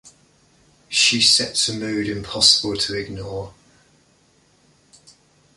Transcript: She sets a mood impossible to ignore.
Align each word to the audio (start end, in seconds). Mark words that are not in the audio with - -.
She 0.89 1.21
sets 1.21 1.69
a 1.69 1.75
mood 1.75 2.09
impossible 2.09 2.75
to 2.75 2.95
ignore. 2.95 3.53